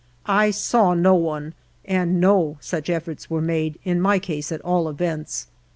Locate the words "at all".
4.51-4.89